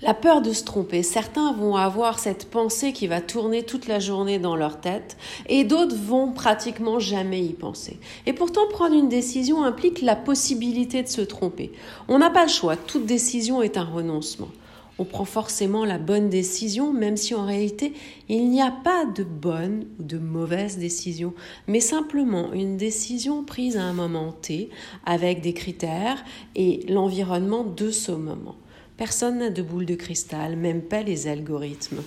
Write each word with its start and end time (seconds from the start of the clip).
La 0.00 0.14
peur 0.14 0.42
de 0.42 0.52
se 0.52 0.62
tromper. 0.62 1.02
Certains 1.02 1.52
vont 1.52 1.74
avoir 1.74 2.20
cette 2.20 2.48
pensée 2.48 2.92
qui 2.92 3.08
va 3.08 3.20
tourner 3.20 3.64
toute 3.64 3.88
la 3.88 3.98
journée 3.98 4.38
dans 4.38 4.54
leur 4.54 4.80
tête 4.80 5.16
et 5.48 5.64
d'autres 5.64 5.96
vont 5.96 6.30
pratiquement 6.30 7.00
jamais 7.00 7.44
y 7.44 7.52
penser. 7.52 7.98
Et 8.24 8.32
pourtant, 8.32 8.68
prendre 8.70 8.94
une 8.94 9.08
décision 9.08 9.64
implique 9.64 10.00
la 10.00 10.14
possibilité 10.14 11.02
de 11.02 11.08
se 11.08 11.20
tromper. 11.20 11.72
On 12.06 12.20
n'a 12.20 12.30
pas 12.30 12.44
le 12.44 12.50
choix. 12.50 12.76
Toute 12.76 13.06
décision 13.06 13.60
est 13.60 13.76
un 13.76 13.82
renoncement. 13.82 14.50
On 15.00 15.04
prend 15.04 15.24
forcément 15.24 15.84
la 15.84 15.98
bonne 15.98 16.28
décision, 16.28 16.92
même 16.92 17.16
si 17.16 17.34
en 17.34 17.44
réalité, 17.44 17.92
il 18.28 18.50
n'y 18.50 18.62
a 18.62 18.70
pas 18.70 19.04
de 19.04 19.24
bonne 19.24 19.84
ou 19.98 20.04
de 20.04 20.18
mauvaise 20.18 20.78
décision, 20.78 21.34
mais 21.66 21.80
simplement 21.80 22.52
une 22.52 22.76
décision 22.76 23.42
prise 23.42 23.76
à 23.76 23.82
un 23.82 23.92
moment 23.92 24.30
T, 24.30 24.70
avec 25.06 25.40
des 25.40 25.54
critères 25.54 26.24
et 26.54 26.84
l'environnement 26.88 27.64
de 27.64 27.90
ce 27.90 28.12
moment. 28.12 28.56
Personne 28.98 29.38
n'a 29.38 29.50
de 29.50 29.62
boule 29.62 29.86
de 29.86 29.94
cristal, 29.94 30.56
même 30.56 30.82
pas 30.82 31.02
les 31.02 31.28
algorithmes. 31.28 32.02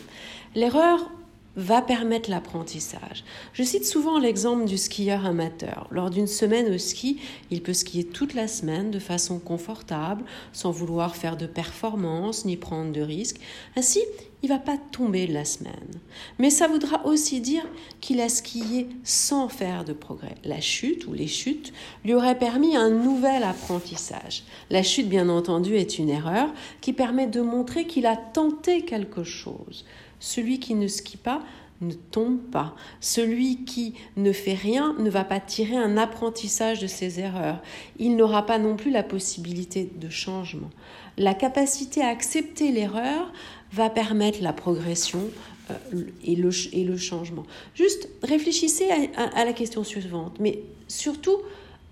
L'erreur 0.55 1.09
va 1.55 1.81
permettre 1.81 2.29
l'apprentissage. 2.29 3.23
Je 3.53 3.63
cite 3.63 3.85
souvent 3.85 4.19
l'exemple 4.19 4.65
du 4.65 4.77
skieur 4.77 5.25
amateur. 5.25 5.87
Lors 5.89 6.09
d'une 6.09 6.27
semaine 6.27 6.73
au 6.73 6.77
ski, 6.77 7.19
il 7.49 7.63
peut 7.63 7.73
skier 7.73 8.03
toute 8.03 8.33
la 8.33 8.47
semaine 8.47 8.91
de 8.91 8.99
façon 8.99 9.39
confortable, 9.39 10.23
sans 10.51 10.71
vouloir 10.71 11.15
faire 11.15 11.37
de 11.37 11.45
performance 11.45 12.43
ni 12.43 12.57
prendre 12.57 12.91
de 12.91 13.01
risques. 13.01 13.39
Ainsi, 13.77 14.01
il 14.43 14.49
va 14.49 14.59
pas 14.59 14.77
tomber 14.77 15.27
la 15.27 15.45
semaine. 15.45 15.99
Mais 16.39 16.49
ça 16.49 16.67
voudra 16.67 17.05
aussi 17.05 17.41
dire 17.41 17.65
qu'il 17.99 18.19
a 18.21 18.29
skié 18.29 18.87
sans 19.03 19.49
faire 19.49 19.85
de 19.85 19.93
progrès. 19.93 20.35
La 20.43 20.59
chute 20.61 21.05
ou 21.07 21.13
les 21.13 21.27
chutes 21.27 21.73
lui 22.03 22.13
auraient 22.13 22.37
permis 22.37 22.75
un 22.75 22.89
nouvel 22.89 23.43
apprentissage. 23.43 24.43
La 24.69 24.83
chute, 24.83 25.09
bien 25.09 25.29
entendu, 25.29 25.75
est 25.75 25.99
une 25.99 26.09
erreur 26.09 26.51
qui 26.81 26.93
permet 26.93 27.27
de 27.27 27.41
montrer 27.41 27.85
qu'il 27.85 28.05
a 28.05 28.15
tenté 28.15 28.83
quelque 28.83 29.23
chose. 29.23 29.85
Celui 30.19 30.59
qui 30.59 30.75
ne 30.75 30.87
skie 30.87 31.17
pas 31.17 31.41
ne 31.81 31.93
tombe 31.93 32.39
pas. 32.39 32.75
Celui 32.99 33.65
qui 33.65 33.95
ne 34.15 34.31
fait 34.31 34.53
rien 34.53 34.95
ne 34.99 35.09
va 35.09 35.23
pas 35.23 35.39
tirer 35.39 35.75
un 35.75 35.97
apprentissage 35.97 36.79
de 36.79 36.87
ses 36.87 37.19
erreurs. 37.19 37.61
Il 37.99 38.15
n'aura 38.15 38.45
pas 38.45 38.59
non 38.59 38.75
plus 38.75 38.91
la 38.91 39.03
possibilité 39.03 39.91
de 39.95 40.09
changement. 40.09 40.69
La 41.17 41.33
capacité 41.33 42.01
à 42.01 42.07
accepter 42.07 42.71
l'erreur 42.71 43.31
va 43.73 43.89
permettre 43.89 44.41
la 44.41 44.53
progression 44.53 45.21
euh, 45.69 46.03
et, 46.23 46.35
le, 46.35 46.49
et, 46.73 46.83
le, 46.83 46.97
changement. 46.97 47.43
Juste 47.75 48.09
réfléchissez 48.23 48.89
à 49.15 49.45
la 49.45 49.53
question 49.53 49.83
suivante, 49.83 50.37
mais 50.39 50.59
surtout, 50.87 51.37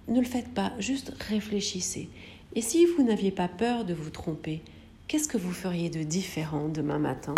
ne 0.07 0.19
le 0.19 0.25
faites 0.25 0.49
pas, 0.49 0.73
juste 0.79 1.13
réfléchissez. 1.29 2.09
Et 2.55 2.61
si 2.61 2.85
vous 2.85 3.03
n'aviez 3.03 3.31
pas 3.31 3.47
peur 3.47 3.85
de 3.85 3.93
vous 3.93 4.09
tromper, 4.09 4.61
qu'est-ce 5.07 5.27
que 5.27 5.37
vous 5.37 5.51
feriez 5.51 5.89
de 5.89 6.03
différent 6.03 6.67
demain 6.67 6.99
matin? 6.99 7.35